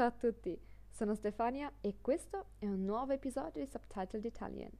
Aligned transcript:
Ciao 0.00 0.08
a 0.08 0.12
tutti, 0.12 0.58
sono 0.88 1.14
Stefania 1.14 1.70
e 1.82 1.98
questo 2.00 2.52
è 2.58 2.64
un 2.64 2.86
nuovo 2.86 3.12
episodio 3.12 3.62
di 3.62 3.70
Subtitled 3.70 4.24
Italian. 4.24 4.70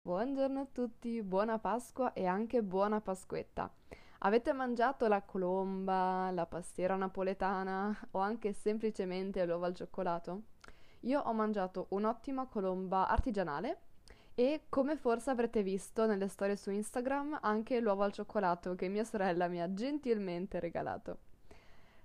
Buongiorno 0.00 0.60
a 0.60 0.66
tutti, 0.72 1.22
buona 1.22 1.58
Pasqua 1.58 2.14
e 2.14 2.24
anche 2.24 2.62
buona 2.62 3.02
Pasquetta. 3.02 3.70
Avete 4.20 4.54
mangiato 4.54 5.06
la 5.06 5.20
colomba, 5.20 6.30
la 6.30 6.46
pastiera 6.46 6.96
napoletana 6.96 7.94
o 8.12 8.20
anche 8.20 8.54
semplicemente 8.54 9.44
l'uovo 9.44 9.66
al 9.66 9.74
cioccolato? 9.74 10.44
Io 11.00 11.20
ho 11.20 11.34
mangiato 11.34 11.88
un'ottima 11.90 12.46
colomba 12.46 13.06
artigianale 13.06 13.87
e 14.38 14.66
come 14.68 14.94
forse 14.96 15.30
avrete 15.30 15.64
visto 15.64 16.06
nelle 16.06 16.28
storie 16.28 16.54
su 16.54 16.70
Instagram 16.70 17.40
anche 17.42 17.80
l'uovo 17.80 18.04
al 18.04 18.12
cioccolato 18.12 18.76
che 18.76 18.86
mia 18.86 19.02
sorella 19.02 19.48
mi 19.48 19.60
ha 19.60 19.74
gentilmente 19.74 20.60
regalato. 20.60 21.18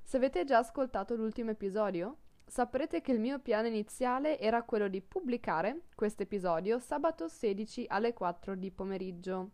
Se 0.01 0.17
avete 0.17 0.43
già 0.43 0.57
ascoltato 0.57 1.13
l'ultimo 1.13 1.51
episodio, 1.51 2.17
saprete 2.47 3.01
che 3.01 3.11
il 3.11 3.19
mio 3.19 3.37
piano 3.37 3.67
iniziale 3.67 4.39
era 4.39 4.63
quello 4.63 4.87
di 4.87 4.99
pubblicare 4.99 5.81
questo 5.93 6.23
episodio 6.23 6.79
sabato 6.79 7.27
16 7.27 7.85
alle 7.89 8.13
4 8.13 8.55
di 8.55 8.71
pomeriggio 8.71 9.51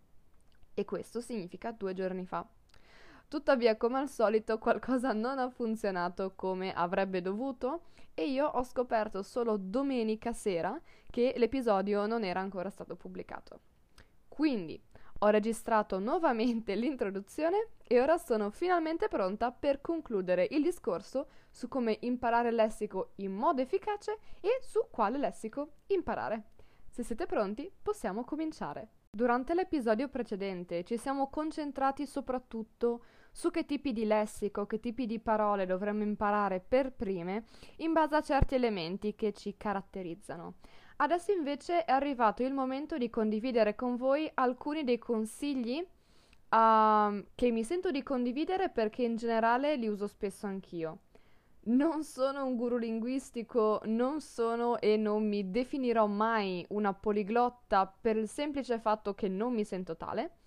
e 0.73 0.86
questo 0.86 1.20
significa 1.20 1.73
due 1.73 1.94
giorni 1.94 2.26
fa. 2.26 2.48
Tuttavia, 3.30 3.78
come 3.78 4.00
al 4.00 4.10
solito, 4.10 4.58
qualcosa 4.58 5.14
non 5.14 5.38
ha 5.38 5.52
funzionato 5.52 6.34
come 6.36 6.74
avrebbe 6.74 7.22
dovuto 7.22 7.84
e 8.16 8.28
io 8.28 8.48
ho 8.48 8.64
scoperto 8.64 9.22
solo 9.22 9.56
domenica 9.56 10.34
sera 10.34 10.76
che 11.12 11.36
l'episodio 11.38 12.08
non 12.08 12.23
era 12.23 12.40
ancora 12.40 12.72
stato 12.72 12.96
pubblicato. 12.96 13.60
Quindi 14.28 14.82
ho 15.20 15.28
registrato 15.28 16.00
nuovamente 16.00 16.73
l'introduzione 16.76 17.68
e 17.86 18.02
ora 18.02 18.18
sono 18.18 18.50
finalmente 18.50 19.08
pronta 19.08 19.52
per 19.52 19.80
concludere 19.80 20.48
il 20.50 20.64
discorso 20.64 21.28
su 21.52 21.68
come 21.68 22.00
imparare 22.02 22.50
il 22.50 22.56
lessico 22.56 23.12
in 23.18 23.31
modo 23.31 23.62
efficace 23.62 24.18
e 24.42 24.58
su 24.62 24.88
quale 24.90 25.20
lessico 25.20 25.73
imparare. 25.88 26.46
Se 26.90 27.03
siete 27.03 27.28
pronti, 27.28 27.72
possiamo 27.80 28.23
cominciare. 28.23 28.90
Durante 29.12 29.53
l'episodio 29.53 30.08
precedente 30.08 30.84
ci 30.84 30.98
siamo 30.98 31.30
concentrati 31.30 32.06
soprattutto 32.06 33.03
su 33.31 33.52
che 33.52 33.66
tipi 33.66 33.94
di 33.94 34.05
lessico, 34.05 34.66
che 34.66 34.80
tipi 34.80 35.05
di 35.05 35.19
parole 35.19 35.66
dovremmo 35.66 36.03
imparare 36.03 36.59
per 36.59 36.91
prime 36.91 37.45
in 37.77 37.94
base 37.94 38.16
a 38.16 38.22
certi 38.22 38.55
elementi 38.55 39.16
che 39.16 39.33
ci 39.33 39.55
caratterizzano. 39.58 40.55
Adesso 40.97 41.31
invece 41.31 41.85
è 41.85 41.91
arrivato 41.91 42.44
il 42.44 42.53
momento 42.53 42.97
di 42.97 43.09
condividere 43.09 43.73
con 43.75 43.95
voi 43.95 44.30
alcuni 44.33 44.83
dei 44.83 44.97
consigli 44.97 45.77
uh, 45.80 47.23
che 47.35 47.52
mi 47.52 47.63
sento 47.63 47.89
di 47.91 48.03
condividere 48.03 48.69
perché 48.69 49.03
in 49.03 49.16
generale 49.16 49.75
li 49.77 49.88
uso 49.88 50.07
spesso 50.07 50.45
anch'io. 50.45 51.00
Non 51.61 52.03
sono 52.03 52.45
un 52.45 52.55
guru 52.55 52.77
linguistico, 52.77 53.81
non 53.85 54.22
sono 54.22 54.80
e 54.80 54.97
non 54.97 55.27
mi 55.27 55.52
definirò 55.52 56.07
mai 56.07 56.66
una 56.69 56.94
poliglotta 56.94 57.94
per 58.02 58.17
il 58.17 58.27
semplice 58.27 58.80
fatto 58.80 59.13
che 59.13 59.27
non 59.27 59.53
mi 59.53 59.63
sento 59.63 59.95
tale. 59.95 60.38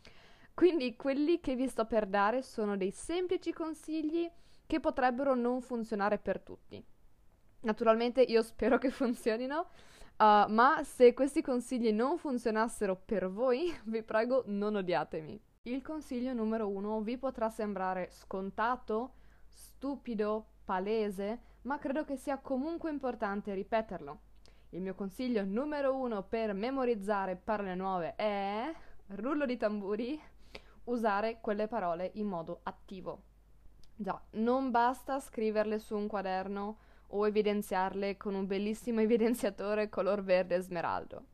Quindi 0.54 0.96
quelli 0.96 1.40
che 1.40 1.56
vi 1.56 1.68
sto 1.68 1.86
per 1.86 2.06
dare 2.06 2.42
sono 2.42 2.76
dei 2.76 2.90
semplici 2.90 3.52
consigli 3.52 4.30
che 4.66 4.80
potrebbero 4.80 5.34
non 5.34 5.60
funzionare 5.60 6.18
per 6.18 6.40
tutti. 6.40 6.82
Naturalmente 7.60 8.22
io 8.22 8.42
spero 8.42 8.78
che 8.78 8.90
funzionino, 8.92 9.60
uh, 9.60 10.48
ma 10.48 10.80
se 10.84 11.14
questi 11.14 11.42
consigli 11.42 11.92
non 11.92 12.18
funzionassero 12.18 12.96
per 13.04 13.30
voi, 13.30 13.74
vi 13.84 14.02
prego 14.02 14.42
non 14.46 14.76
odiatemi. 14.76 15.40
Il 15.64 15.82
consiglio 15.82 16.32
numero 16.32 16.68
uno 16.68 17.00
vi 17.02 17.16
potrà 17.16 17.48
sembrare 17.48 18.08
scontato, 18.10 19.12
stupido, 19.46 20.46
palese, 20.64 21.40
ma 21.62 21.78
credo 21.78 22.04
che 22.04 22.16
sia 22.16 22.38
comunque 22.38 22.90
importante 22.90 23.54
ripeterlo. 23.54 24.20
Il 24.70 24.80
mio 24.80 24.94
consiglio 24.94 25.44
numero 25.44 25.94
uno 25.94 26.22
per 26.22 26.52
memorizzare 26.54 27.36
parole 27.36 27.74
nuove 27.74 28.14
è, 28.16 28.72
rullo 29.08 29.46
di 29.46 29.56
tamburi, 29.56 30.20
usare 30.84 31.38
quelle 31.40 31.68
parole 31.68 32.10
in 32.14 32.26
modo 32.26 32.60
attivo. 32.64 33.22
Già, 33.94 34.20
non 34.32 34.70
basta 34.70 35.20
scriverle 35.20 35.78
su 35.78 35.96
un 35.96 36.06
quaderno 36.06 36.78
o 37.08 37.26
evidenziarle 37.26 38.16
con 38.16 38.34
un 38.34 38.46
bellissimo 38.46 39.00
evidenziatore 39.02 39.88
color 39.88 40.22
verde 40.22 40.60
smeraldo. 40.60 41.24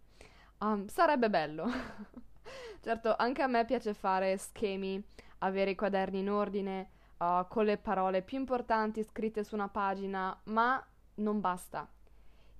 Um, 0.58 0.86
sarebbe 0.88 1.30
bello. 1.30 1.66
certo, 2.80 3.14
anche 3.16 3.42
a 3.42 3.46
me 3.46 3.64
piace 3.64 3.94
fare 3.94 4.36
schemi, 4.36 5.02
avere 5.38 5.70
i 5.70 5.76
quaderni 5.76 6.18
in 6.18 6.30
ordine, 6.30 6.90
uh, 7.18 7.46
con 7.48 7.64
le 7.64 7.78
parole 7.78 8.22
più 8.22 8.38
importanti 8.38 9.02
scritte 9.04 9.44
su 9.44 9.54
una 9.54 9.68
pagina, 9.68 10.38
ma 10.44 10.84
non 11.16 11.40
basta. 11.40 11.88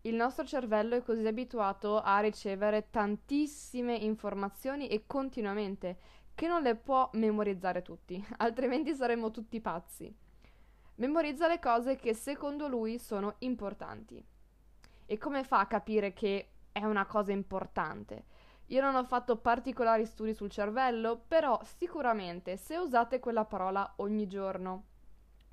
Il 0.03 0.15
nostro 0.15 0.45
cervello 0.45 0.95
è 0.95 1.03
così 1.03 1.27
abituato 1.27 2.01
a 2.01 2.21
ricevere 2.21 2.89
tantissime 2.89 3.97
informazioni 3.97 4.87
e 4.87 5.05
continuamente 5.07 5.99
che 6.39 6.47
non 6.47 6.63
le 6.63 6.77
può 6.77 7.11
memorizzare 7.15 7.83
tutti, 7.83 8.25
altrimenti 8.39 8.95
saremmo 8.95 9.33
tutti 9.33 9.61
pazzi. 9.61 10.15
Memorizza 10.95 11.49
le 11.49 11.59
cose 11.59 11.97
che 11.97 12.15
secondo 12.15 12.69
lui 12.69 13.01
sono 13.01 13.35
importanti. 13.39 14.25
E 15.05 15.19
come 15.19 15.43
fa 15.43 15.59
a 15.59 15.67
capire 15.67 16.13
che 16.13 16.51
è 16.71 16.85
una 16.85 17.07
cosa 17.07 17.33
importante? 17.33 18.25
Io 18.67 18.81
non 18.81 18.95
ho 18.95 19.03
fatto 19.03 19.39
particolari 19.39 20.07
studi 20.07 20.33
sul 20.33 20.49
cervello, 20.49 21.21
però 21.27 21.59
sicuramente 21.65 22.57
se 22.57 22.77
usate 22.77 23.19
quella 23.19 23.45
parola 23.45 23.95
ogni 23.97 24.29
giorno, 24.29 24.85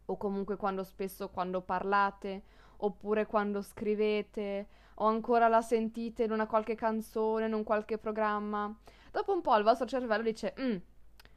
o 0.06 0.18
comunque 0.18 0.56
quando 0.56 0.84
spesso 0.84 1.29
quando 1.29 1.62
parlate, 1.62 2.44
oppure 2.78 3.25
quando 3.25 3.63
scrivete, 3.63 4.68
o 4.95 5.07
ancora 5.07 5.47
la 5.47 5.63
sentite 5.63 6.25
in 6.25 6.31
una 6.31 6.45
qualche 6.45 6.75
canzone, 6.75 7.47
in 7.47 7.53
un 7.53 7.63
qualche 7.63 7.97
programma, 7.97 8.72
dopo 9.16 9.34
un 9.34 9.42
po' 9.42 9.56
il 9.56 9.64
vostro 9.64 9.88
cervello 9.88 10.24
dice, 10.24 10.53
mm, 10.59 10.76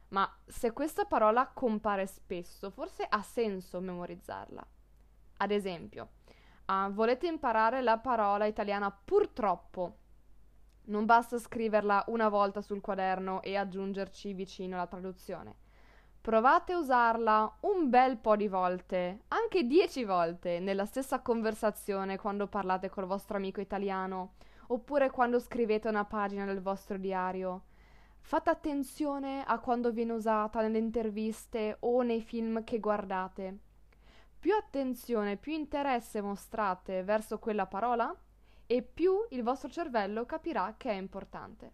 ma 0.09 0.29
se 0.45 0.71
questa 0.73 1.05
parola 1.05 1.47
compare 1.47 2.05
spesso, 2.05 2.69
forse 2.69 3.05
ha 3.07 3.21
senso 3.21 3.79
memorizzarla. 3.79 4.67
Ad 5.37 5.51
esempio, 5.51 6.09
uh, 6.65 6.91
volete 6.91 7.27
imparare 7.27 7.81
la 7.81 7.97
parola 7.97 8.45
italiana 8.45 8.91
purtroppo 8.91 9.97
non 10.89 11.05
basta 11.05 11.37
scriverla 11.37 12.05
una 12.07 12.29
volta 12.29 12.61
sul 12.61 12.81
quaderno 12.81 13.41
e 13.43 13.55
aggiungerci 13.55 14.33
vicino 14.33 14.75
la 14.75 14.87
traduzione. 14.87 15.55
Provate 16.19 16.73
a 16.73 16.79
usarla 16.79 17.57
un 17.61 17.89
bel 17.89 18.17
po' 18.17 18.35
di 18.35 18.47
volte, 18.47 19.21
anche 19.29 19.63
dieci 19.63 20.03
volte, 20.03 20.59
nella 20.59 20.85
stessa 20.85 21.21
conversazione 21.21 22.17
quando 22.17 22.47
parlate 22.47 22.89
col 22.89 23.05
vostro 23.05 23.37
amico 23.37 23.61
italiano, 23.61 24.33
oppure 24.67 25.09
quando 25.11 25.39
scrivete 25.39 25.87
una 25.87 26.05
pagina 26.05 26.45
del 26.45 26.61
vostro 26.61 26.97
diario. 26.97 27.65
Fate 28.21 28.49
attenzione 28.49 29.43
a 29.43 29.59
quando 29.59 29.91
viene 29.91 30.13
usata 30.13 30.61
nelle 30.61 30.77
interviste 30.77 31.77
o 31.79 32.01
nei 32.03 32.21
film 32.21 32.63
che 32.63 32.79
guardate. 32.79 33.57
Più 34.39 34.53
attenzione, 34.53 35.35
più 35.35 35.53
interesse 35.53 36.21
mostrate 36.21 37.03
verso 37.03 37.39
quella 37.39 37.65
parola, 37.65 38.15
e 38.65 38.83
più 38.83 39.25
il 39.31 39.41
vostro 39.41 39.67
cervello 39.67 40.25
capirà 40.25 40.75
che 40.77 40.91
è 40.91 40.93
importante. 40.93 41.71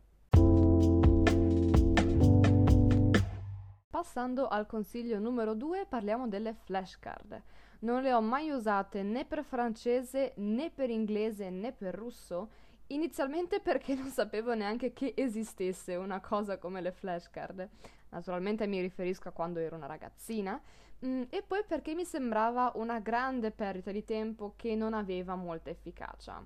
Passando 3.89 4.47
al 4.47 4.65
consiglio 4.65 5.19
numero 5.19 5.53
2 5.53 5.85
parliamo 5.87 6.27
delle 6.27 6.53
flashcard. 6.53 7.41
Non 7.79 8.01
le 8.01 8.13
ho 8.13 8.21
mai 8.21 8.49
usate 8.49 9.03
né 9.03 9.25
per 9.25 9.43
francese 9.43 10.33
né 10.37 10.69
per 10.69 10.89
inglese 10.89 11.49
né 11.49 11.71
per 11.71 11.95
russo, 11.95 12.49
inizialmente 12.87 13.59
perché 13.59 13.95
non 13.95 14.09
sapevo 14.09 14.53
neanche 14.53 14.93
che 14.93 15.13
esistesse 15.15 15.95
una 15.95 16.19
cosa 16.19 16.57
come 16.57 16.81
le 16.81 16.91
flashcard. 16.91 17.69
Naturalmente 18.09 18.67
mi 18.67 18.79
riferisco 18.79 19.29
a 19.29 19.31
quando 19.31 19.59
ero 19.59 19.75
una 19.75 19.87
ragazzina, 19.87 20.59
mh, 20.99 21.07
mm, 21.07 21.21
e 21.29 21.41
poi 21.41 21.63
perché 21.67 21.93
mi 21.93 22.05
sembrava 22.05 22.71
una 22.75 22.99
grande 22.99 23.51
perdita 23.51 23.91
di 23.91 24.03
tempo 24.03 24.53
che 24.55 24.75
non 24.75 24.93
aveva 24.93 25.35
molta 25.35 25.69
efficacia. 25.69 26.45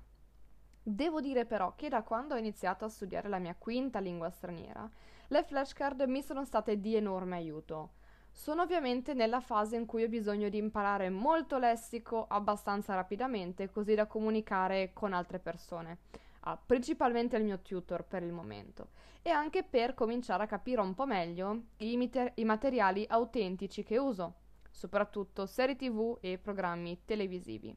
Devo 0.82 1.20
dire 1.20 1.44
però 1.44 1.74
che 1.76 1.88
da 1.88 2.02
quando 2.02 2.34
ho 2.34 2.38
iniziato 2.38 2.84
a 2.84 2.88
studiare 2.88 3.28
la 3.28 3.38
mia 3.38 3.54
quinta 3.56 3.98
lingua 3.98 4.30
straniera, 4.30 4.88
le 5.28 5.44
flashcard 5.44 6.00
mi 6.02 6.22
sono 6.22 6.44
state 6.44 6.80
di 6.80 6.96
enorme 6.96 7.36
aiuto. 7.36 7.90
Sono 8.32 8.62
ovviamente 8.62 9.12
nella 9.12 9.40
fase 9.40 9.76
in 9.76 9.86
cui 9.86 10.04
ho 10.04 10.08
bisogno 10.08 10.48
di 10.48 10.56
imparare 10.56 11.10
molto 11.10 11.58
lessico 11.58 12.26
abbastanza 12.28 12.94
rapidamente, 12.94 13.70
così 13.70 13.94
da 13.94 14.06
comunicare 14.06 14.92
con 14.92 15.12
altre 15.12 15.38
persone, 15.38 15.98
ah, 16.40 16.56
principalmente 16.56 17.36
il 17.36 17.44
mio 17.44 17.60
tutor 17.60 18.04
per 18.04 18.22
il 18.22 18.32
momento, 18.32 18.90
e 19.22 19.30
anche 19.30 19.62
per 19.62 19.94
cominciare 19.94 20.44
a 20.44 20.46
capire 20.46 20.80
un 20.80 20.94
po' 20.94 21.06
meglio 21.06 21.64
i, 21.78 21.96
miter- 21.96 22.32
i 22.36 22.44
materiali 22.44 23.04
autentici 23.08 23.82
che 23.82 23.98
uso, 23.98 24.34
soprattutto 24.70 25.46
serie 25.46 25.76
tv 25.76 26.18
e 26.20 26.38
programmi 26.38 27.02
televisivi. 27.04 27.76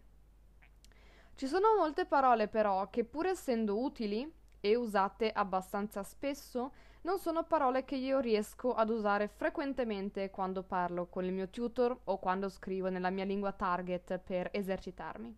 Ci 1.35 1.47
sono 1.47 1.75
molte 1.77 2.05
parole 2.05 2.47
però 2.47 2.89
che 2.89 3.03
pur 3.03 3.25
essendo 3.25 3.81
utili 3.81 4.31
e 4.59 4.75
usate 4.75 5.31
abbastanza 5.31 6.03
spesso, 6.03 6.71
non 7.01 7.19
sono 7.19 7.43
parole 7.43 7.83
che 7.83 7.95
io 7.95 8.19
riesco 8.19 8.73
ad 8.73 8.89
usare 8.89 9.27
frequentemente 9.27 10.29
quando 10.29 10.63
parlo 10.63 11.07
con 11.07 11.25
il 11.25 11.33
mio 11.33 11.49
tutor 11.49 11.99
o 12.05 12.17
quando 12.17 12.47
scrivo 12.47 12.89
nella 12.89 13.09
mia 13.09 13.25
lingua 13.25 13.51
target 13.51 14.19
per 14.19 14.49
esercitarmi. 14.53 15.37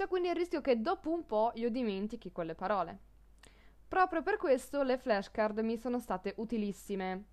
C'è 0.00 0.08
quindi 0.08 0.28
il 0.28 0.34
rischio 0.34 0.62
che 0.62 0.80
dopo 0.80 1.10
un 1.10 1.26
po' 1.26 1.52
io 1.56 1.68
dimentichi 1.68 2.32
quelle 2.32 2.54
parole. 2.54 2.98
Proprio 3.86 4.22
per 4.22 4.38
questo 4.38 4.82
le 4.82 4.96
flashcard 4.96 5.58
mi 5.58 5.76
sono 5.76 5.98
state 5.98 6.32
utilissime. 6.38 7.24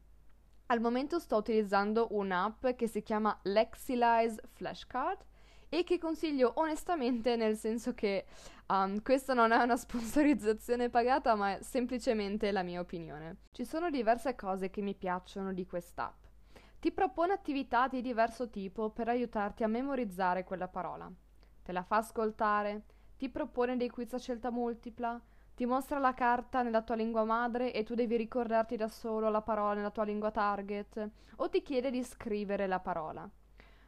Al 0.66 0.82
momento 0.82 1.18
sto 1.18 1.38
utilizzando 1.38 2.08
un'app 2.10 2.68
che 2.76 2.90
si 2.90 3.02
chiama 3.04 3.40
Lexilize 3.44 4.42
Flashcard 4.52 5.24
e 5.70 5.86
che 5.86 5.98
consiglio 5.98 6.52
onestamente 6.56 7.38
nel 7.38 7.56
senso 7.56 7.94
che 7.94 8.26
um, 8.68 9.02
questa 9.02 9.34
non 9.34 9.54
è 9.54 9.64
una 9.64 9.78
sponsorizzazione 9.80 10.90
pagata 10.90 11.36
ma 11.36 11.56
è 11.56 11.62
semplicemente 11.62 12.52
la 12.52 12.64
mia 12.64 12.82
opinione. 12.82 13.44
Ci 13.50 13.64
sono 13.64 13.90
diverse 13.90 14.36
cose 14.36 14.70
che 14.70 14.82
mi 14.82 14.94
piacciono 14.94 15.54
di 15.54 15.66
quest'app. 15.66 16.22
Ti 16.82 16.92
propone 16.92 17.32
attività 17.32 17.88
di 17.88 18.02
diverso 18.02 18.50
tipo 18.50 18.90
per 18.90 19.08
aiutarti 19.08 19.64
a 19.64 19.68
memorizzare 19.68 20.44
quella 20.44 20.68
parola. 20.68 21.10
Te 21.68 21.74
la 21.74 21.84
fa 21.84 21.98
ascoltare, 21.98 22.84
ti 23.18 23.28
propone 23.28 23.76
dei 23.76 23.90
quiz 23.90 24.14
a 24.14 24.18
scelta 24.18 24.50
multipla, 24.50 25.20
ti 25.54 25.66
mostra 25.66 26.00
la 26.00 26.14
carta 26.14 26.62
nella 26.62 26.82
tua 26.82 26.96
lingua 26.96 27.26
madre 27.26 27.74
e 27.74 27.84
tu 27.84 27.94
devi 27.94 28.16
ricordarti 28.16 28.78
da 28.78 28.88
solo 28.88 29.30
la 29.30 29.42
parola 29.42 29.74
nella 29.74 29.92
tua 29.92 30.06
lingua 30.06 30.32
target, 30.32 31.10
o 31.36 31.50
ti 31.50 31.62
chiede 31.62 31.92
di 31.92 32.06
scrivere 32.06 32.68
la 32.68 32.80
parola. 32.80 33.30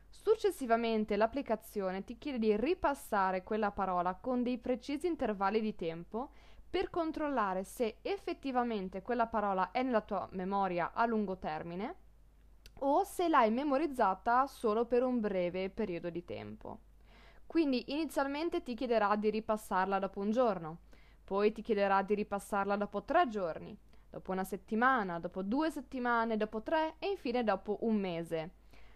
Successivamente 0.10 1.16
l'applicazione 1.16 2.04
ti 2.04 2.18
chiede 2.18 2.40
di 2.40 2.58
ripassare 2.58 3.44
quella 3.44 3.72
parola 3.72 4.14
con 4.16 4.44
dei 4.44 4.58
precisi 4.58 5.08
intervalli 5.08 5.62
di 5.62 5.74
tempo 5.74 6.32
per 6.70 6.90
controllare 6.90 7.64
se 7.64 8.00
effettivamente 8.02 9.02
quella 9.02 9.28
parola 9.28 9.72
è 9.72 9.84
nella 9.84 10.02
tua 10.02 10.28
memoria 10.32 10.92
a 10.92 11.06
lungo 11.06 11.38
termine 11.38 11.96
o 12.80 13.06
se 13.06 13.30
l'hai 13.30 13.52
memorizzata 13.52 14.48
solo 14.48 14.84
per 14.84 15.04
un 15.04 15.22
breve 15.22 15.70
periodo 15.70 16.10
di 16.10 16.26
tempo. 16.26 16.80
Quindi 17.50 17.92
inizialmente 17.94 18.62
ti 18.62 18.76
chiederà 18.76 19.16
di 19.16 19.32
ripassarla 19.32 19.98
dopo 19.98 20.20
un 20.20 20.30
giorno, 20.30 20.82
poi 21.24 21.52
ti 21.52 21.64
chiederà 21.64 22.04
di 22.04 22.14
ripassarla 22.14 22.76
dopo 22.76 23.04
tre 23.04 23.28
giorni, 23.28 23.76
dopo 24.08 24.32
una 24.32 24.44
settimana, 24.44 25.18
dopo 25.20 25.42
due 25.42 25.72
settimane, 25.72 26.38
dopo 26.38 26.62
tre 26.62 26.94
e 27.00 27.08
infine 27.08 27.44
dopo 27.44 27.80
un 27.82 27.96
mese. 27.96 28.52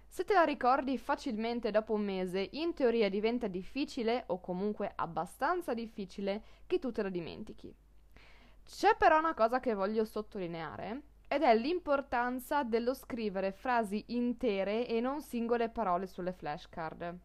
Se 0.06 0.24
te 0.24 0.36
la 0.36 0.44
ricordi 0.44 1.00
facilmente 1.00 1.72
dopo 1.72 1.94
un 1.94 2.04
mese, 2.04 2.50
in 2.52 2.76
teoria 2.76 3.10
diventa 3.10 3.48
difficile, 3.48 4.26
o 4.28 4.40
comunque 4.40 4.92
abbastanza 4.98 5.74
difficile, 5.74 6.44
che 6.68 6.78
tu 6.78 6.92
te 6.92 7.02
la 7.02 7.10
dimentichi. 7.10 7.76
C'è 8.64 8.96
però 8.96 9.18
una 9.18 9.34
cosa 9.34 9.60
che 9.60 9.74
voglio 9.74 10.06
sottolineare, 10.06 11.02
ed 11.28 11.42
è 11.42 11.56
l'importanza 11.56 12.62
dello 12.62 12.94
scrivere 12.94 13.52
frasi 13.52 14.04
intere 14.10 14.86
e 14.88 15.00
non 15.00 15.22
singole 15.22 15.70
parole 15.70 16.06
sulle 16.06 16.34
flashcard. 16.34 17.18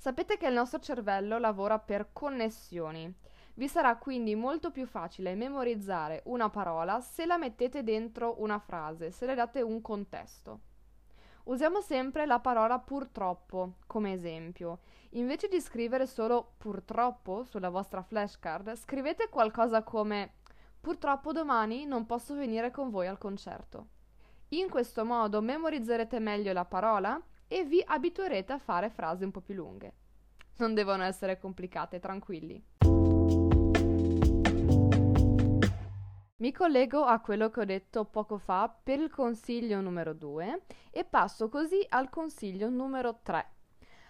Sapete 0.00 0.38
che 0.38 0.46
il 0.46 0.54
nostro 0.54 0.78
cervello 0.78 1.36
lavora 1.36 1.78
per 1.78 2.08
connessioni. 2.14 3.14
Vi 3.52 3.68
sarà 3.68 3.98
quindi 3.98 4.34
molto 4.34 4.70
più 4.70 4.86
facile 4.86 5.34
memorizzare 5.34 6.22
una 6.24 6.48
parola 6.48 7.02
se 7.02 7.26
la 7.26 7.36
mettete 7.36 7.82
dentro 7.82 8.40
una 8.40 8.58
frase, 8.58 9.10
se 9.10 9.26
le 9.26 9.34
date 9.34 9.60
un 9.60 9.82
contesto. 9.82 10.60
Usiamo 11.44 11.82
sempre 11.82 12.24
la 12.24 12.40
parola 12.40 12.78
purtroppo 12.78 13.74
come 13.86 14.14
esempio. 14.14 14.78
Invece 15.10 15.48
di 15.48 15.60
scrivere 15.60 16.06
solo 16.06 16.54
purtroppo 16.56 17.44
sulla 17.44 17.68
vostra 17.68 18.00
flashcard, 18.00 18.76
scrivete 18.76 19.28
qualcosa 19.28 19.82
come 19.82 20.36
purtroppo 20.80 21.32
domani 21.32 21.84
non 21.84 22.06
posso 22.06 22.34
venire 22.34 22.70
con 22.70 22.88
voi 22.88 23.06
al 23.06 23.18
concerto. 23.18 23.88
In 24.52 24.70
questo 24.70 25.04
modo 25.04 25.42
memorizzerete 25.42 26.18
meglio 26.20 26.54
la 26.54 26.64
parola 26.64 27.22
e 27.52 27.64
vi 27.64 27.82
abituerete 27.84 28.52
a 28.52 28.58
fare 28.58 28.90
frasi 28.90 29.24
un 29.24 29.32
po' 29.32 29.40
più 29.40 29.54
lunghe. 29.54 29.92
Non 30.58 30.72
devono 30.72 31.02
essere 31.02 31.36
complicate, 31.36 31.98
tranquilli. 31.98 32.62
Mi 36.36 36.52
collego 36.52 37.02
a 37.02 37.18
quello 37.18 37.50
che 37.50 37.60
ho 37.60 37.64
detto 37.64 38.04
poco 38.04 38.38
fa 38.38 38.68
per 38.68 39.00
il 39.00 39.10
consiglio 39.10 39.80
numero 39.80 40.14
2 40.14 40.62
e 40.92 41.04
passo 41.04 41.48
così 41.48 41.84
al 41.88 42.08
consiglio 42.08 42.68
numero 42.70 43.18
3. 43.20 43.46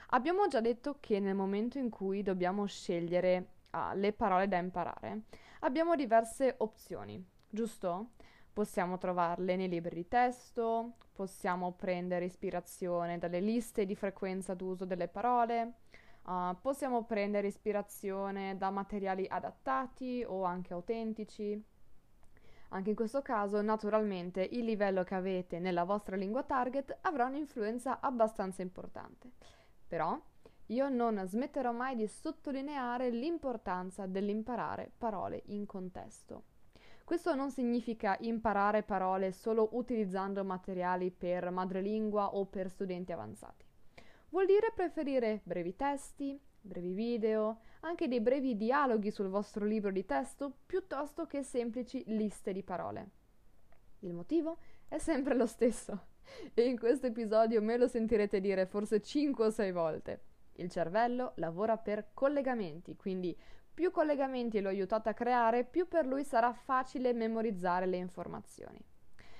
Abbiamo 0.08 0.46
già 0.46 0.60
detto 0.60 0.98
che 1.00 1.18
nel 1.18 1.34
momento 1.34 1.78
in 1.78 1.88
cui 1.88 2.22
dobbiamo 2.22 2.66
scegliere 2.66 3.52
ah, 3.70 3.94
le 3.94 4.12
parole 4.12 4.48
da 4.48 4.58
imparare, 4.58 5.22
abbiamo 5.60 5.96
diverse 5.96 6.56
opzioni, 6.58 7.24
giusto? 7.48 8.10
Possiamo 8.52 8.98
trovarle 8.98 9.56
nei 9.56 9.68
libri 9.68 9.94
di 9.94 10.08
testo, 10.08 10.94
possiamo 11.12 11.72
prendere 11.72 12.24
ispirazione 12.24 13.18
dalle 13.18 13.40
liste 13.40 13.86
di 13.86 13.94
frequenza 13.94 14.54
d'uso 14.54 14.84
delle 14.84 15.08
parole, 15.08 15.74
uh, 16.24 16.56
possiamo 16.60 17.04
prendere 17.04 17.46
ispirazione 17.46 18.56
da 18.56 18.70
materiali 18.70 19.26
adattati 19.28 20.24
o 20.26 20.44
anche 20.44 20.72
autentici 20.72 21.62
anche 22.72 22.90
in 22.90 22.96
questo 22.96 23.20
caso, 23.20 23.60
naturalmente, 23.62 24.46
il 24.52 24.64
livello 24.64 25.02
che 25.02 25.16
avete 25.16 25.58
nella 25.58 25.82
vostra 25.82 26.14
lingua 26.14 26.44
target 26.44 26.98
avrà 27.00 27.26
un'influenza 27.26 27.98
abbastanza 28.00 28.62
importante. 28.62 29.30
Però 29.88 30.16
io 30.66 30.88
non 30.88 31.20
smetterò 31.26 31.72
mai 31.72 31.96
di 31.96 32.06
sottolineare 32.06 33.10
l'importanza 33.10 34.06
dell'imparare 34.06 34.92
parole 34.96 35.42
in 35.46 35.66
contesto. 35.66 36.49
Questo 37.10 37.34
non 37.34 37.50
significa 37.50 38.16
imparare 38.20 38.84
parole 38.84 39.32
solo 39.32 39.70
utilizzando 39.72 40.44
materiali 40.44 41.10
per 41.10 41.50
madrelingua 41.50 42.36
o 42.36 42.46
per 42.46 42.70
studenti 42.70 43.10
avanzati. 43.10 43.64
Vuol 44.28 44.46
dire 44.46 44.70
preferire 44.72 45.40
brevi 45.42 45.74
testi, 45.74 46.40
brevi 46.60 46.92
video, 46.92 47.62
anche 47.80 48.06
dei 48.06 48.20
brevi 48.20 48.56
dialoghi 48.56 49.10
sul 49.10 49.26
vostro 49.26 49.64
libro 49.64 49.90
di 49.90 50.04
testo 50.04 50.58
piuttosto 50.64 51.26
che 51.26 51.42
semplici 51.42 52.00
liste 52.06 52.52
di 52.52 52.62
parole. 52.62 53.08
Il 54.02 54.12
motivo 54.12 54.58
è 54.86 54.98
sempre 54.98 55.34
lo 55.34 55.46
stesso 55.46 56.10
e 56.54 56.62
in 56.62 56.78
questo 56.78 57.08
episodio 57.08 57.60
me 57.60 57.76
lo 57.76 57.88
sentirete 57.88 58.40
dire 58.40 58.66
forse 58.66 59.02
5 59.02 59.46
o 59.46 59.50
6 59.50 59.72
volte. 59.72 60.22
Il 60.60 60.70
cervello 60.70 61.32
lavora 61.36 61.76
per 61.76 62.10
collegamenti, 62.14 62.94
quindi 62.94 63.36
più 63.72 63.90
collegamenti 63.90 64.60
lo 64.60 64.68
aiutate 64.68 65.08
a 65.08 65.14
creare, 65.14 65.64
più 65.64 65.88
per 65.88 66.06
lui 66.06 66.24
sarà 66.24 66.52
facile 66.52 67.12
memorizzare 67.12 67.86
le 67.86 67.96
informazioni. 67.96 68.78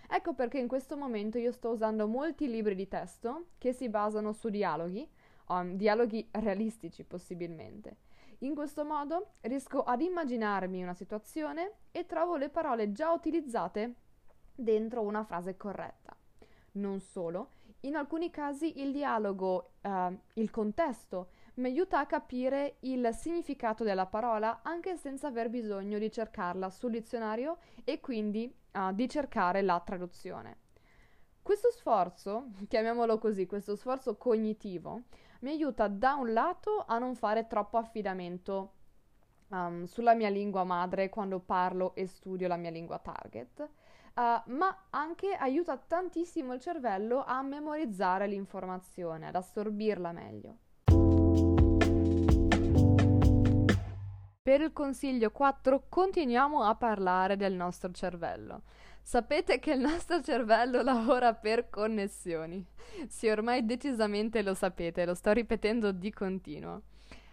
Ecco 0.08 0.34
perché 0.34 0.58
in 0.58 0.66
questo 0.66 0.96
momento 0.96 1.38
io 1.38 1.52
sto 1.52 1.70
usando 1.70 2.08
molti 2.08 2.48
libri 2.48 2.74
di 2.74 2.88
testo 2.88 3.50
che 3.58 3.72
si 3.72 3.88
basano 3.88 4.32
su 4.32 4.48
dialoghi, 4.48 5.08
um, 5.48 5.76
dialoghi 5.76 6.28
realistici 6.32 7.04
possibilmente. 7.04 7.98
In 8.38 8.54
questo 8.54 8.84
modo 8.84 9.34
riesco 9.42 9.82
ad 9.82 10.00
immaginarmi 10.00 10.82
una 10.82 10.94
situazione 10.94 11.74
e 11.92 12.06
trovo 12.06 12.36
le 12.36 12.48
parole 12.48 12.90
già 12.90 13.12
utilizzate 13.12 13.94
dentro 14.54 15.02
una 15.02 15.22
frase 15.24 15.56
corretta. 15.56 16.16
Non 16.72 17.00
solo, 17.00 17.50
in 17.80 17.96
alcuni 17.96 18.30
casi 18.30 18.80
il 18.80 18.92
dialogo, 18.92 19.72
eh, 19.80 20.18
il 20.34 20.50
contesto, 20.50 21.28
mi 21.54 21.66
aiuta 21.66 21.98
a 21.98 22.06
capire 22.06 22.76
il 22.80 23.10
significato 23.12 23.84
della 23.84 24.06
parola 24.06 24.60
anche 24.62 24.96
senza 24.96 25.28
aver 25.28 25.50
bisogno 25.50 25.98
di 25.98 26.10
cercarla 26.10 26.70
sul 26.70 26.92
dizionario 26.92 27.58
e 27.84 28.00
quindi 28.00 28.52
uh, 28.72 28.92
di 28.92 29.08
cercare 29.08 29.62
la 29.62 29.80
traduzione. 29.84 30.58
Questo 31.42 31.70
sforzo, 31.70 32.50
chiamiamolo 32.68 33.18
così, 33.18 33.46
questo 33.46 33.74
sforzo 33.76 34.16
cognitivo, 34.16 35.02
mi 35.40 35.50
aiuta 35.50 35.88
da 35.88 36.14
un 36.14 36.32
lato 36.32 36.84
a 36.86 36.98
non 36.98 37.14
fare 37.14 37.46
troppo 37.46 37.78
affidamento 37.78 38.74
um, 39.48 39.84
sulla 39.84 40.14
mia 40.14 40.28
lingua 40.28 40.64
madre 40.64 41.08
quando 41.08 41.40
parlo 41.40 41.94
e 41.94 42.06
studio 42.06 42.46
la 42.46 42.56
mia 42.56 42.70
lingua 42.70 42.98
target, 42.98 43.60
uh, 43.60 44.50
ma 44.52 44.86
anche 44.90 45.32
aiuta 45.32 45.76
tantissimo 45.76 46.52
il 46.52 46.60
cervello 46.60 47.24
a 47.24 47.42
memorizzare 47.42 48.26
l'informazione, 48.26 49.26
ad 49.26 49.34
assorbirla 49.34 50.12
meglio. 50.12 50.56
Per 54.42 54.62
il 54.62 54.72
consiglio 54.72 55.30
4 55.30 55.84
continuiamo 55.90 56.62
a 56.62 56.74
parlare 56.74 57.36
del 57.36 57.52
nostro 57.52 57.90
cervello. 57.90 58.62
Sapete 59.02 59.58
che 59.58 59.72
il 59.72 59.80
nostro 59.80 60.20
cervello 60.24 60.80
lavora 60.80 61.34
per 61.34 61.68
connessioni. 61.68 62.64
Sì, 63.06 63.28
ormai 63.28 63.66
decisamente 63.66 64.40
lo 64.40 64.54
sapete, 64.54 65.04
lo 65.04 65.12
sto 65.12 65.32
ripetendo 65.32 65.92
di 65.92 66.10
continuo. 66.10 66.84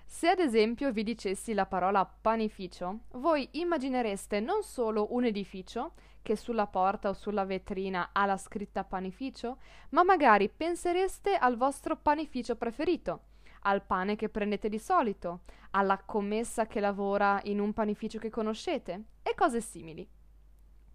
Se 0.05 0.27
ad 0.27 0.39
esempio 0.39 0.91
vi 0.91 1.03
dicessi 1.03 1.53
la 1.53 1.65
parola 1.65 2.05
panificio, 2.05 2.99
voi 3.11 3.47
immaginereste 3.51 4.41
non 4.41 4.61
solo 4.61 5.13
un 5.13 5.23
edificio 5.23 5.93
che 6.21 6.35
sulla 6.35 6.67
porta 6.67 7.07
o 7.07 7.13
sulla 7.13 7.45
vetrina 7.45 8.09
ha 8.11 8.25
la 8.25 8.35
scritta 8.35 8.83
panificio, 8.83 9.59
ma 9.91 10.03
magari 10.03 10.49
pensereste 10.49 11.35
al 11.35 11.55
vostro 11.55 11.95
panificio 11.95 12.57
preferito, 12.57 13.26
al 13.67 13.83
pane 13.83 14.15
che 14.15 14.29
prendete 14.29 14.69
di 14.69 14.79
solito, 14.79 15.41
alla 15.71 15.97
commessa 15.97 16.67
che 16.67 16.79
lavora 16.79 17.39
in 17.43 17.59
un 17.59 17.73
panificio 17.73 18.17
che 18.17 18.29
conoscete 18.29 19.03
e 19.21 19.35
cose 19.35 19.59
simili. 19.59 20.07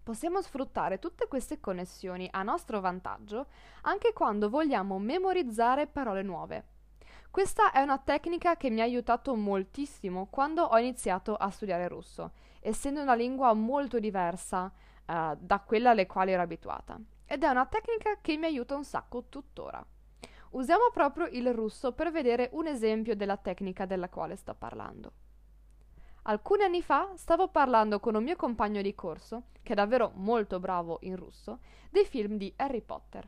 Possiamo 0.01 0.41
sfruttare 0.41 0.99
tutte 0.99 1.27
queste 1.27 1.59
connessioni 1.59 2.27
a 2.31 2.43
nostro 2.43 2.81
vantaggio 2.81 3.45
anche 3.83 4.11
quando 4.11 4.49
vogliamo 4.49 4.99
memorizzare 4.99 5.87
parole 5.87 6.23
nuove. 6.23 6.65
Questa 7.29 7.71
è 7.71 7.81
una 7.81 7.99
tecnica 7.99 8.57
che 8.57 8.69
mi 8.69 8.81
ha 8.81 8.83
aiutato 8.83 9.35
moltissimo 9.35 10.27
quando 10.29 10.63
ho 10.63 10.77
iniziato 10.77 11.35
a 11.35 11.49
studiare 11.49 11.87
russo, 11.87 12.31
essendo 12.59 13.01
una 13.01 13.15
lingua 13.15 13.53
molto 13.53 13.99
diversa 13.99 14.65
uh, 15.05 15.35
da 15.39 15.59
quella 15.65 15.91
alle 15.91 16.05
quali 16.05 16.31
ero 16.31 16.41
abituata. 16.41 16.99
Ed 17.25 17.43
è 17.43 17.47
una 17.47 17.65
tecnica 17.65 18.17
che 18.19 18.35
mi 18.35 18.45
aiuta 18.45 18.75
un 18.75 18.83
sacco 18.83 19.23
tuttora. 19.29 19.83
Usiamo 20.53 20.91
proprio 20.93 21.25
il 21.25 21.51
russo 21.51 21.93
per 21.93 22.11
vedere 22.11 22.49
un 22.53 22.67
esempio 22.67 23.15
della 23.15 23.37
tecnica 23.37 23.87
della 23.87 24.07
quale 24.07 24.35
sto 24.35 24.53
parlando. 24.53 25.11
Alcuni 26.23 26.61
anni 26.61 26.83
fa 26.83 27.11
stavo 27.15 27.47
parlando 27.47 27.99
con 27.99 28.13
un 28.13 28.23
mio 28.23 28.35
compagno 28.35 28.83
di 28.83 28.93
corso, 28.93 29.45
che 29.63 29.71
è 29.71 29.75
davvero 29.75 30.11
molto 30.13 30.59
bravo 30.59 30.99
in 31.01 31.15
russo, 31.15 31.59
dei 31.89 32.05
film 32.05 32.37
di 32.37 32.53
Harry 32.57 32.81
Potter. 32.81 33.27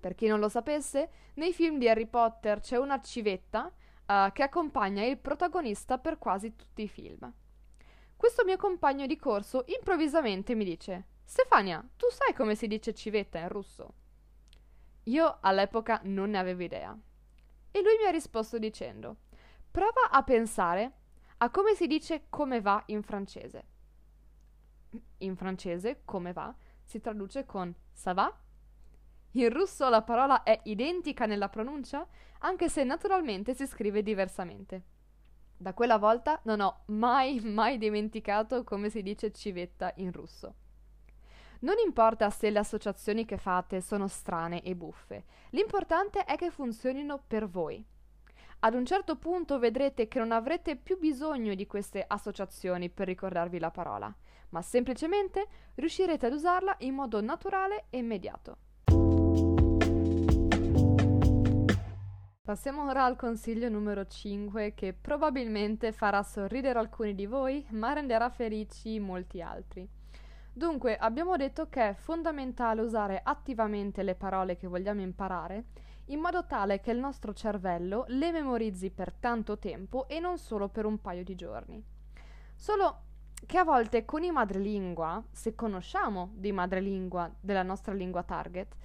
Per 0.00 0.16
chi 0.16 0.26
non 0.26 0.40
lo 0.40 0.48
sapesse, 0.48 1.10
nei 1.34 1.52
film 1.52 1.78
di 1.78 1.88
Harry 1.88 2.06
Potter 2.06 2.58
c'è 2.58 2.76
una 2.76 3.00
civetta 3.00 3.66
uh, 4.06 4.32
che 4.32 4.42
accompagna 4.42 5.04
il 5.04 5.18
protagonista 5.18 5.98
per 5.98 6.18
quasi 6.18 6.56
tutti 6.56 6.82
i 6.82 6.88
film. 6.88 7.32
Questo 8.16 8.44
mio 8.44 8.56
compagno 8.56 9.06
di 9.06 9.16
corso 9.16 9.62
improvvisamente 9.68 10.56
mi 10.56 10.64
dice: 10.64 11.06
Stefania, 11.24 11.88
tu 11.96 12.06
sai 12.10 12.34
come 12.34 12.56
si 12.56 12.66
dice 12.66 12.92
civetta 12.92 13.38
in 13.38 13.48
russo? 13.48 13.94
Io 15.04 15.38
all'epoca 15.40 16.00
non 16.04 16.30
ne 16.30 16.38
avevo 16.38 16.62
idea. 16.62 16.96
E 17.70 17.82
lui 17.82 17.96
mi 17.98 18.06
ha 18.06 18.10
risposto 18.10 18.58
dicendo: 18.58 19.16
Prova 19.70 20.10
a 20.10 20.22
pensare 20.22 20.92
a 21.38 21.50
come 21.50 21.74
si 21.74 21.86
dice 21.86 22.26
come 22.28 22.60
va 22.60 22.82
in 22.86 23.02
francese. 23.02 23.64
In 25.18 25.36
francese 25.36 26.02
come 26.04 26.32
va 26.32 26.54
si 26.84 27.00
traduce 27.00 27.46
con 27.46 27.74
ça 27.90 28.12
va? 28.12 28.32
In 29.32 29.48
russo 29.50 29.88
la 29.88 30.02
parola 30.02 30.42
è 30.42 30.60
identica 30.64 31.24
nella 31.24 31.48
pronuncia, 31.48 32.06
anche 32.40 32.68
se 32.68 32.84
naturalmente 32.84 33.54
si 33.54 33.66
scrive 33.66 34.02
diversamente. 34.02 34.82
Da 35.56 35.72
quella 35.72 35.96
volta 35.96 36.40
non 36.44 36.60
ho 36.60 36.82
mai, 36.86 37.40
mai 37.40 37.78
dimenticato 37.78 38.62
come 38.62 38.90
si 38.90 39.02
dice 39.02 39.32
civetta 39.32 39.92
in 39.96 40.12
russo. 40.12 40.56
Non 41.62 41.76
importa 41.84 42.28
se 42.30 42.50
le 42.50 42.58
associazioni 42.58 43.24
che 43.24 43.36
fate 43.36 43.80
sono 43.80 44.08
strane 44.08 44.62
e 44.62 44.74
buffe, 44.74 45.24
l'importante 45.50 46.24
è 46.24 46.34
che 46.34 46.50
funzionino 46.50 47.22
per 47.24 47.48
voi. 47.48 47.84
Ad 48.64 48.74
un 48.74 48.84
certo 48.84 49.14
punto 49.16 49.60
vedrete 49.60 50.08
che 50.08 50.18
non 50.18 50.32
avrete 50.32 50.74
più 50.74 50.98
bisogno 50.98 51.54
di 51.54 51.68
queste 51.68 52.04
associazioni 52.04 52.90
per 52.90 53.06
ricordarvi 53.06 53.60
la 53.60 53.70
parola, 53.70 54.12
ma 54.48 54.60
semplicemente 54.60 55.46
riuscirete 55.76 56.26
ad 56.26 56.32
usarla 56.32 56.74
in 56.80 56.94
modo 56.94 57.20
naturale 57.20 57.84
e 57.90 57.98
immediato. 57.98 58.56
Passiamo 62.42 62.88
ora 62.88 63.04
al 63.04 63.14
consiglio 63.14 63.68
numero 63.68 64.04
5 64.04 64.74
che 64.74 64.94
probabilmente 64.94 65.92
farà 65.92 66.24
sorridere 66.24 66.80
alcuni 66.80 67.14
di 67.14 67.26
voi, 67.26 67.64
ma 67.70 67.92
renderà 67.92 68.30
felici 68.30 68.98
molti 68.98 69.40
altri. 69.40 69.88
Dunque, 70.52 70.96
abbiamo 70.96 71.36
detto 71.36 71.68
che 71.68 71.88
è 71.88 71.94
fondamentale 71.94 72.82
usare 72.82 73.20
attivamente 73.24 74.02
le 74.02 74.14
parole 74.14 74.56
che 74.56 74.66
vogliamo 74.66 75.00
imparare 75.00 75.64
in 76.06 76.20
modo 76.20 76.44
tale 76.44 76.80
che 76.80 76.90
il 76.90 76.98
nostro 76.98 77.32
cervello 77.32 78.04
le 78.08 78.32
memorizzi 78.32 78.90
per 78.90 79.12
tanto 79.12 79.58
tempo 79.58 80.06
e 80.08 80.20
non 80.20 80.36
solo 80.36 80.68
per 80.68 80.84
un 80.84 81.00
paio 81.00 81.24
di 81.24 81.34
giorni. 81.34 81.82
Solo 82.54 83.00
che 83.46 83.56
a 83.56 83.64
volte 83.64 84.04
con 84.04 84.22
i 84.22 84.30
madrelingua, 84.30 85.22
se 85.30 85.54
conosciamo 85.54 86.32
di 86.34 86.52
madrelingua 86.52 87.32
della 87.40 87.62
nostra 87.62 87.94
lingua 87.94 88.22
target, 88.22 88.76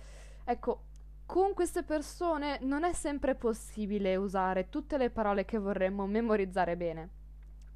ecco, 0.46 0.84
con 1.26 1.54
queste 1.54 1.84
persone 1.84 2.60
non 2.62 2.86
è 2.86 2.94
sempre 2.94 3.36
possibile 3.36 4.16
usare 4.16 4.70
tutte 4.70 4.98
le 4.98 5.10
parole 5.10 5.44
che 5.44 5.58
vorremmo 5.58 6.08
memorizzare 6.08 6.78
bene, 6.78 7.10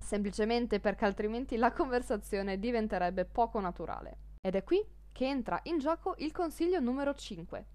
semplicemente 0.01 0.79
perché 0.79 1.05
altrimenti 1.05 1.55
la 1.57 1.71
conversazione 1.71 2.59
diventerebbe 2.59 3.25
poco 3.25 3.59
naturale. 3.59 4.17
Ed 4.41 4.55
è 4.55 4.63
qui 4.63 4.83
che 5.11 5.27
entra 5.27 5.59
in 5.63 5.77
gioco 5.77 6.15
il 6.17 6.31
consiglio 6.31 6.79
numero 6.79 7.13
5. 7.13 7.65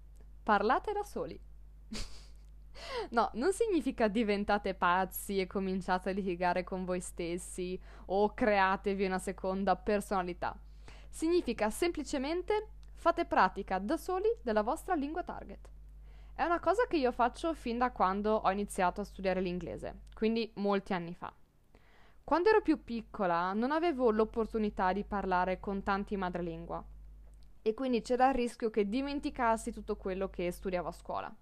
Parlate 0.43 0.91
da 0.91 1.03
soli. 1.03 1.39
No, 3.09 3.31
non 3.33 3.53
significa 3.53 4.07
diventate 4.07 4.75
pazzi 4.75 5.39
e 5.39 5.47
cominciate 5.47 6.11
a 6.11 6.13
litigare 6.13 6.63
con 6.63 6.85
voi 6.85 7.01
stessi 7.01 7.79
o 8.05 8.35
createvi 8.35 9.03
una 9.03 9.17
seconda 9.17 9.75
personalità. 9.75 10.55
Significa 11.09 11.71
semplicemente 11.71 12.67
fate 12.93 13.25
pratica 13.25 13.79
da 13.79 13.97
soli 13.97 14.29
della 14.43 14.61
vostra 14.61 14.93
lingua 14.93 15.23
target. 15.23 15.67
È 16.35 16.43
una 16.43 16.59
cosa 16.59 16.85
che 16.87 16.97
io 16.97 17.11
faccio 17.11 17.55
fin 17.55 17.79
da 17.79 17.91
quando 17.91 18.35
ho 18.35 18.51
iniziato 18.51 19.01
a 19.01 19.05
studiare 19.05 19.41
l'inglese, 19.41 20.01
quindi 20.13 20.51
molti 20.57 20.93
anni 20.93 21.15
fa. 21.15 21.33
Quando 22.27 22.49
ero 22.49 22.59
più 22.61 22.83
piccola 22.83 23.53
non 23.53 23.71
avevo 23.71 24.11
l'opportunità 24.11 24.91
di 24.91 25.05
parlare 25.05 25.61
con 25.61 25.81
tanti 25.81 26.17
madrelingua 26.17 26.83
e 27.61 27.73
quindi 27.73 28.01
c'era 28.01 28.27
il 28.27 28.35
rischio 28.35 28.69
che 28.69 28.89
dimenticassi 28.89 29.71
tutto 29.71 29.95
quello 29.95 30.29
che 30.29 30.51
studiavo 30.51 30.89
a 30.89 30.91
scuola. 30.91 31.33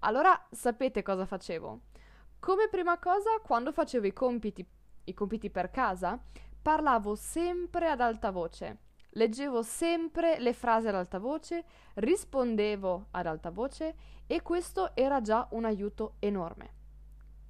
Allora 0.00 0.38
sapete 0.50 1.00
cosa 1.00 1.24
facevo? 1.24 1.80
Come 2.38 2.68
prima 2.68 2.98
cosa, 2.98 3.40
quando 3.42 3.72
facevo 3.72 4.06
i 4.06 4.12
compiti, 4.12 4.68
i 5.04 5.14
compiti 5.14 5.48
per 5.48 5.70
casa, 5.70 6.22
parlavo 6.60 7.14
sempre 7.14 7.88
ad 7.88 8.02
alta 8.02 8.30
voce. 8.30 8.80
Leggevo 9.12 9.62
sempre 9.62 10.38
le 10.38 10.52
frasi 10.52 10.88
ad 10.88 10.94
alta 10.94 11.18
voce, 11.18 11.64
rispondevo 11.94 13.06
ad 13.12 13.24
alta 13.24 13.48
voce 13.48 13.94
e 14.26 14.42
questo 14.42 14.94
era 14.94 15.22
già 15.22 15.48
un 15.52 15.64
aiuto 15.64 16.16
enorme. 16.18 16.75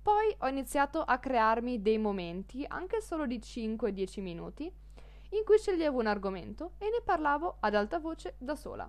Poi 0.06 0.36
ho 0.38 0.46
iniziato 0.46 1.02
a 1.02 1.18
crearmi 1.18 1.82
dei 1.82 1.98
momenti, 1.98 2.64
anche 2.68 3.00
solo 3.00 3.26
di 3.26 3.40
5-10 3.40 4.22
minuti, 4.22 4.72
in 5.30 5.42
cui 5.44 5.58
sceglievo 5.58 5.98
un 5.98 6.06
argomento 6.06 6.74
e 6.78 6.84
ne 6.84 7.02
parlavo 7.04 7.56
ad 7.58 7.74
alta 7.74 7.98
voce 7.98 8.36
da 8.38 8.54
sola. 8.54 8.88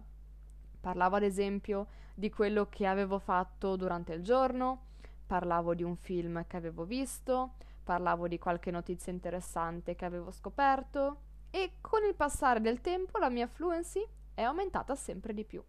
Parlavo 0.79 1.15
ad 1.15 1.24
esempio 1.24 1.88
di 2.13 2.29
quello 2.29 2.69
che 2.69 2.86
avevo 2.86 3.17
fatto 3.17 3.75
durante 3.75 4.13
il 4.13 4.21
giorno, 4.21 4.89
parlavo 5.25 5.74
di 5.74 5.81
un 5.81 5.95
film 5.95 6.45
che 6.45 6.55
avevo 6.55 6.86
visto, 6.86 7.55
parlavo 7.83 8.27
di 8.27 8.38
qualche 8.38 8.69
notizia 8.69 9.12
interessante 9.12 9.95
che 9.95 10.05
avevo 10.05 10.29
scoperto 10.29 11.21
e 11.50 11.77
con 11.81 12.03
il 12.03 12.13
passare 12.13 12.62
del 12.62 12.79
tempo 12.79 13.17
la 13.17 13.31
mia 13.31 13.47
fluency 13.47 14.07
è 14.36 14.43
aumentata 14.43 14.93
sempre 14.93 15.33
di 15.33 15.45
più. 15.45 15.63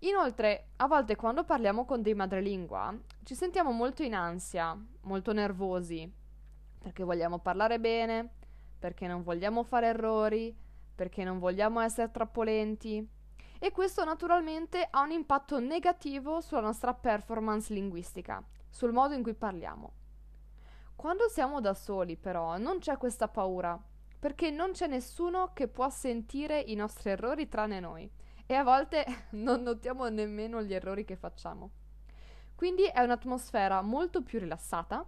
Inoltre, 0.00 0.68
a 0.76 0.86
volte 0.86 1.16
quando 1.16 1.44
parliamo 1.44 1.84
con 1.84 2.02
dei 2.02 2.14
madrelingua 2.14 2.94
ci 3.22 3.34
sentiamo 3.34 3.70
molto 3.70 4.02
in 4.02 4.14
ansia, 4.14 4.78
molto 5.02 5.32
nervosi, 5.32 6.10
perché 6.78 7.04
vogliamo 7.04 7.38
parlare 7.38 7.80
bene, 7.80 8.28
perché 8.78 9.06
non 9.06 9.22
vogliamo 9.22 9.62
fare 9.62 9.86
errori, 9.86 10.54
perché 10.94 11.24
non 11.24 11.38
vogliamo 11.38 11.80
essere 11.80 12.10
troppo 12.10 12.42
lenti 12.42 13.08
e 13.58 13.70
questo 13.70 14.04
naturalmente 14.04 14.86
ha 14.90 15.00
un 15.00 15.10
impatto 15.10 15.58
negativo 15.58 16.42
sulla 16.42 16.60
nostra 16.60 16.92
performance 16.92 17.72
linguistica, 17.72 18.44
sul 18.68 18.92
modo 18.92 19.14
in 19.14 19.22
cui 19.22 19.32
parliamo. 19.32 19.92
Quando 20.94 21.28
siamo 21.30 21.62
da 21.62 21.72
soli, 21.72 22.16
però, 22.16 22.58
non 22.58 22.78
c'è 22.78 22.98
questa 22.98 23.26
paura, 23.26 23.80
perché 24.18 24.50
non 24.50 24.72
c'è 24.72 24.86
nessuno 24.86 25.52
che 25.54 25.68
può 25.68 25.88
sentire 25.88 26.60
i 26.60 26.74
nostri 26.74 27.10
errori 27.10 27.48
tranne 27.48 27.80
noi 27.80 28.10
e 28.46 28.54
a 28.54 28.62
volte 28.62 29.04
non 29.32 29.62
notiamo 29.62 30.08
nemmeno 30.08 30.62
gli 30.62 30.74
errori 30.74 31.04
che 31.04 31.16
facciamo. 31.16 31.70
Quindi 32.54 32.84
è 32.84 33.00
un'atmosfera 33.00 33.82
molto 33.82 34.22
più 34.22 34.38
rilassata 34.38 35.04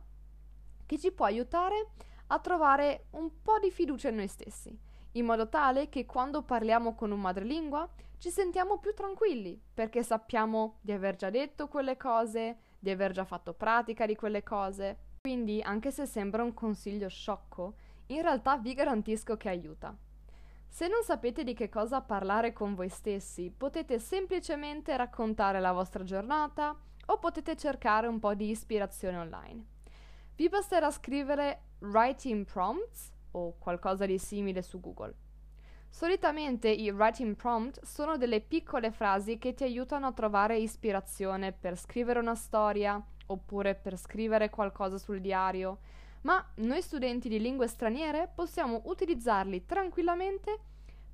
che 0.84 0.98
ci 0.98 1.12
può 1.12 1.24
aiutare 1.26 1.90
a 2.28 2.38
trovare 2.40 3.06
un 3.10 3.42
po' 3.42 3.58
di 3.60 3.70
fiducia 3.70 4.08
in 4.08 4.16
noi 4.16 4.28
stessi, 4.28 4.76
in 5.12 5.24
modo 5.24 5.48
tale 5.48 5.88
che 5.88 6.06
quando 6.06 6.42
parliamo 6.42 6.94
con 6.94 7.12
un 7.12 7.20
madrelingua 7.20 7.88
ci 8.18 8.30
sentiamo 8.30 8.78
più 8.78 8.94
tranquilli 8.94 9.60
perché 9.74 10.02
sappiamo 10.02 10.78
di 10.80 10.92
aver 10.92 11.16
già 11.16 11.30
detto 11.30 11.68
quelle 11.68 11.96
cose, 11.96 12.58
di 12.78 12.90
aver 12.90 13.12
già 13.12 13.24
fatto 13.24 13.52
pratica 13.52 14.06
di 14.06 14.16
quelle 14.16 14.42
cose. 14.42 14.98
Quindi, 15.20 15.60
anche 15.60 15.90
se 15.90 16.06
sembra 16.06 16.42
un 16.42 16.54
consiglio 16.54 17.08
sciocco, 17.08 17.74
in 18.06 18.22
realtà 18.22 18.56
vi 18.58 18.74
garantisco 18.74 19.36
che 19.36 19.48
aiuta. 19.48 19.96
Se 20.68 20.88
non 20.88 21.02
sapete 21.02 21.44
di 21.44 21.54
che 21.54 21.68
cosa 21.68 22.00
parlare 22.00 22.52
con 22.52 22.74
voi 22.74 22.88
stessi, 22.88 23.50
potete 23.50 23.98
semplicemente 23.98 24.96
raccontare 24.96 25.60
la 25.60 25.72
vostra 25.72 26.04
giornata 26.04 26.76
o 27.06 27.18
potete 27.18 27.56
cercare 27.56 28.06
un 28.06 28.18
po' 28.18 28.34
di 28.34 28.50
ispirazione 28.50 29.16
online. 29.16 29.64
Vi 30.36 30.48
basterà 30.48 30.90
scrivere 30.90 31.62
writing 31.78 32.44
prompts 32.44 33.10
o 33.32 33.56
qualcosa 33.58 34.04
di 34.06 34.18
simile 34.18 34.62
su 34.62 34.80
Google. 34.80 35.14
Solitamente 35.88 36.68
i 36.68 36.90
writing 36.90 37.36
prompt 37.36 37.82
sono 37.82 38.18
delle 38.18 38.42
piccole 38.42 38.90
frasi 38.90 39.38
che 39.38 39.54
ti 39.54 39.64
aiutano 39.64 40.08
a 40.08 40.12
trovare 40.12 40.58
ispirazione 40.58 41.52
per 41.52 41.78
scrivere 41.78 42.18
una 42.18 42.34
storia 42.34 43.02
oppure 43.28 43.74
per 43.74 43.96
scrivere 43.96 44.50
qualcosa 44.50 44.98
sul 44.98 45.20
diario, 45.20 45.78
ma 46.26 46.44
noi 46.56 46.82
studenti 46.82 47.28
di 47.28 47.38
lingue 47.38 47.68
straniere 47.68 48.28
possiamo 48.34 48.82
utilizzarli 48.86 49.64
tranquillamente 49.64 50.58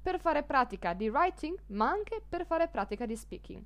per 0.01 0.19
fare 0.19 0.43
pratica 0.43 0.95
di 0.95 1.11
writing, 1.11 1.57
ma 1.67 1.91
anche 1.91 2.23
per 2.27 2.47
fare 2.47 2.67
pratica 2.69 3.05
di 3.05 3.15
speaking. 3.15 3.63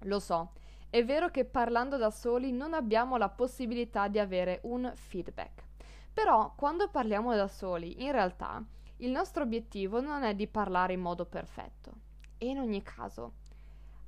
Lo 0.00 0.20
so, 0.20 0.52
è 0.90 1.02
vero 1.02 1.30
che 1.30 1.46
parlando 1.46 1.96
da 1.96 2.10
soli 2.10 2.52
non 2.52 2.74
abbiamo 2.74 3.16
la 3.16 3.30
possibilità 3.30 4.06
di 4.08 4.18
avere 4.18 4.60
un 4.64 4.92
feedback. 4.94 5.64
Però 6.12 6.52
quando 6.54 6.90
parliamo 6.90 7.34
da 7.34 7.48
soli, 7.48 8.04
in 8.04 8.12
realtà, 8.12 8.62
il 8.98 9.10
nostro 9.10 9.44
obiettivo 9.44 10.02
non 10.02 10.24
è 10.24 10.34
di 10.34 10.46
parlare 10.46 10.92
in 10.92 11.00
modo 11.00 11.24
perfetto. 11.24 11.92
E 12.36 12.48
in 12.48 12.58
ogni 12.58 12.82
caso, 12.82 13.36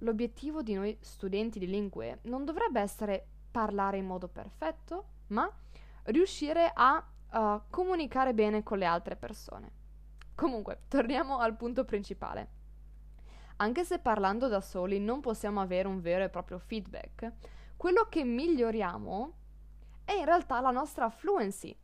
l'obiettivo 0.00 0.62
di 0.62 0.75
noi 0.75 0.99
studenti 1.00 1.59
di 1.59 1.66
lingue 1.66 2.19
non 2.25 2.45
dovrebbe 2.45 2.81
essere 2.83 3.26
parlare 3.50 3.97
in 3.97 4.05
modo 4.05 4.28
perfetto, 4.28 5.07
ma 5.28 5.50
riuscire 6.06 6.70
a 6.75 7.04
uh, 7.32 7.62
comunicare 7.70 8.34
bene 8.34 8.62
con 8.62 8.78
le 8.78 8.84
altre 8.84 9.16
persone. 9.16 9.70
Comunque, 10.34 10.82
torniamo 10.88 11.38
al 11.38 11.56
punto 11.56 11.84
principale. 11.84 12.54
Anche 13.56 13.84
se 13.84 13.98
parlando 13.98 14.48
da 14.48 14.60
soli 14.60 14.98
non 14.98 15.20
possiamo 15.20 15.60
avere 15.60 15.88
un 15.88 16.00
vero 16.00 16.25
e 16.25 16.28
proprio 16.28 16.58
feedback, 16.58 17.32
quello 17.76 18.06
che 18.08 18.22
miglioriamo 18.22 19.32
è 20.04 20.12
in 20.12 20.25
realtà 20.25 20.60
la 20.60 20.70
nostra 20.70 21.08
fluency, 21.08 21.75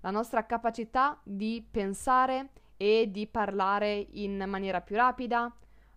la 0.00 0.10
nostra 0.10 0.44
capacità 0.44 1.18
di 1.22 1.66
pensare 1.68 2.50
e 2.76 3.10
di 3.10 3.26
parlare 3.26 4.06
in 4.10 4.44
maniera 4.46 4.80
più 4.80 4.96
rapida, 4.96 5.50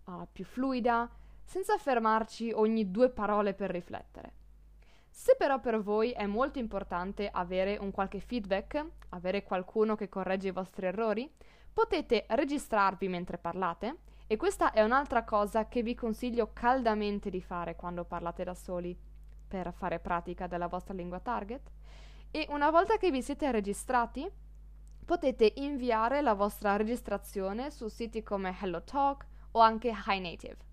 uh, 0.04 0.26
più 0.32 0.44
fluida, 0.44 1.10
senza 1.44 1.76
fermarci 1.78 2.50
ogni 2.52 2.90
due 2.90 3.10
parole 3.10 3.54
per 3.54 3.70
riflettere. 3.70 4.32
Se 5.18 5.34
però 5.38 5.58
per 5.60 5.80
voi 5.80 6.10
è 6.10 6.26
molto 6.26 6.58
importante 6.58 7.30
avere 7.32 7.78
un 7.78 7.90
qualche 7.90 8.20
feedback, 8.20 8.84
avere 9.08 9.44
qualcuno 9.44 9.96
che 9.96 10.10
corregge 10.10 10.48
i 10.48 10.52
vostri 10.52 10.84
errori, 10.84 11.28
potete 11.72 12.26
registrarvi 12.28 13.08
mentre 13.08 13.38
parlate 13.38 14.00
e 14.26 14.36
questa 14.36 14.72
è 14.72 14.82
un'altra 14.82 15.24
cosa 15.24 15.68
che 15.68 15.82
vi 15.82 15.94
consiglio 15.94 16.50
caldamente 16.52 17.30
di 17.30 17.40
fare 17.40 17.76
quando 17.76 18.04
parlate 18.04 18.44
da 18.44 18.54
soli 18.54 18.94
per 19.48 19.72
fare 19.72 20.00
pratica 20.00 20.46
della 20.46 20.68
vostra 20.68 20.92
lingua 20.92 21.18
target 21.18 21.70
e 22.30 22.46
una 22.50 22.70
volta 22.70 22.98
che 22.98 23.10
vi 23.10 23.22
siete 23.22 23.50
registrati 23.50 24.30
potete 25.02 25.50
inviare 25.56 26.20
la 26.20 26.34
vostra 26.34 26.76
registrazione 26.76 27.70
su 27.70 27.88
siti 27.88 28.22
come 28.22 28.54
HelloTalk 28.60 29.26
o 29.52 29.60
anche 29.60 29.94
HiNative. 30.06 30.65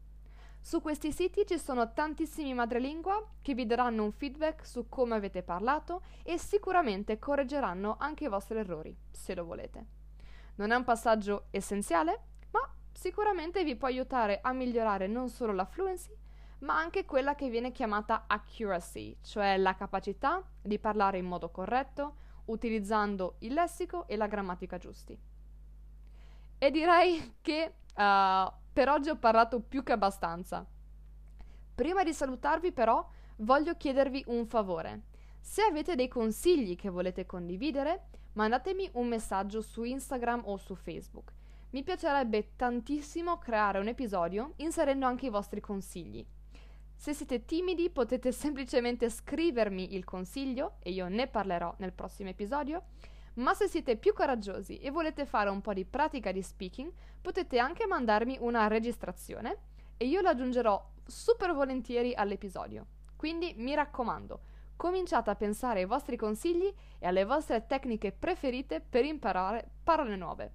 Su 0.66 0.82
questi 0.82 1.12
siti 1.12 1.46
ci 1.46 1.60
sono 1.60 1.92
tantissimi 1.92 2.54
madrelingua 2.54 3.22
che 3.42 3.54
vi 3.54 3.66
daranno 3.66 4.06
un 4.06 4.14
feedback 4.14 4.66
su 4.66 4.88
come 4.88 5.14
avete 5.14 5.44
parlato 5.44 6.04
e 6.24 6.38
sicuramente 6.38 7.20
correggeranno 7.20 7.98
anche 8.00 8.24
i 8.24 8.30
vostri 8.30 8.60
errori, 8.60 8.96
se 9.12 9.36
lo 9.36 9.44
volete. 9.44 9.86
Non 10.56 10.72
è 10.72 10.76
un 10.76 10.86
passaggio 10.86 11.48
essenziale, 11.52 12.22
ma 12.52 12.62
sicuramente 12.94 13.66
vi 13.66 13.76
può 13.76 13.90
aiutare 13.90 14.40
a 14.42 14.54
migliorare 14.54 15.06
non 15.06 15.28
solo 15.28 15.52
la 15.52 15.66
fluency, 15.66 16.16
ma 16.60 16.78
anche 16.78 17.04
quella 17.04 17.36
che 17.36 17.50
viene 17.50 17.74
chiamata 17.74 18.24
accuracy, 18.26 19.18
cioè 19.22 19.58
la 19.58 19.76
capacità 19.76 20.42
di 20.62 20.80
parlare 20.80 21.18
in 21.18 21.26
modo 21.26 21.50
corretto, 21.50 22.16
utilizzando 22.46 23.36
il 23.40 23.52
lessico 23.52 24.08
e 24.08 24.16
la 24.16 24.28
grammatica 24.28 24.78
giusti. 24.78 25.20
E 26.58 26.72
direi 26.72 27.36
che 27.42 27.74
uh, 27.98 28.62
per 28.74 28.90
oggi 28.90 29.10
ho 29.10 29.18
parlato 29.18 29.60
più 29.60 29.84
che 29.84 29.92
abbastanza. 29.92 30.66
Prima 31.76 32.04
di 32.04 32.12
salutarvi 32.12 32.72
però 32.72 33.08
voglio 33.38 33.76
chiedervi 33.76 34.24
un 34.28 34.48
favore. 34.48 35.04
Se 35.40 35.62
avete 35.62 35.94
dei 35.94 36.08
consigli 36.08 36.76
che 36.76 36.90
volete 36.90 37.28
condividere, 37.28 38.08
mandatemi 38.34 38.90
un 38.94 39.08
messaggio 39.08 39.62
su 39.62 39.84
Instagram 39.84 40.42
o 40.46 40.58
su 40.58 40.74
Facebook. 40.74 41.32
Mi 41.72 41.84
piacerebbe 41.84 42.56
tantissimo 42.56 43.38
creare 43.38 43.80
un 43.80 43.88
episodio 43.88 44.54
inserendo 44.58 45.06
anche 45.06 45.28
i 45.28 45.30
vostri 45.30 45.60
consigli. 45.60 46.26
Se 46.96 47.14
siete 47.14 47.46
timidi 47.46 47.90
potete 47.90 48.32
semplicemente 48.34 49.10
scrivermi 49.10 49.94
il 49.94 50.04
consiglio 50.04 50.78
e 50.80 50.92
io 50.92 51.08
ne 51.10 51.28
parlerò 51.28 51.76
nel 51.78 51.94
prossimo 51.94 52.30
episodio, 52.30 52.84
ma 53.36 53.54
se 53.54 53.68
siete 53.68 53.98
più 53.98 54.14
coraggiosi 54.14 54.78
e 54.78 54.92
volete 54.92 55.26
fare 55.26 55.50
un 55.50 55.62
po' 55.62 55.74
di 55.74 55.86
pratica 55.86 56.32
di 56.32 56.42
speaking, 56.42 56.92
potete 57.22 57.58
anche 57.60 57.88
mandarmi 57.88 58.38
una 58.42 58.68
registrazione 58.68 59.58
e 59.98 60.06
io 60.06 60.22
la 60.22 60.32
aggiungerò 60.32 60.92
super 61.06 61.54
volentieri 61.54 62.14
all'episodio. 62.14 62.86
Quindi 63.16 63.54
mi 63.58 63.74
raccomando, 63.74 64.42
cominciate 64.76 65.30
a 65.30 65.36
pensare 65.36 65.80
ai 65.80 65.86
vostri 65.86 66.18
consigli 66.18 66.72
e 67.00 67.08
alle 67.08 67.26
vostre 67.26 67.66
tecniche 67.66 68.12
preferite 68.12 68.82
per 68.82 69.06
imparare 69.06 69.70
parole 69.84 70.16
nuove. 70.16 70.52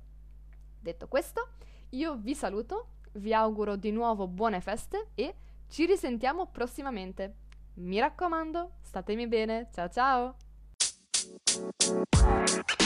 Detto 0.79 1.09
questo, 1.09 1.49
io 1.91 2.17
vi 2.17 2.35
saluto, 2.35 2.88
vi 3.12 3.33
auguro 3.33 3.77
di 3.77 3.91
nuovo 3.91 4.27
buone 4.29 4.61
feste 4.61 5.09
e 5.14 5.35
ci 5.69 5.87
risentiamo 5.87 6.47
prossimamente. 6.47 7.35
Mi 7.75 7.99
raccomando, 7.99 8.73
statemi 8.83 9.27
bene. 9.27 9.69
Ciao 9.73 9.88
ciao! 9.88 10.48
Thank 11.59 12.71
you. 12.71 12.78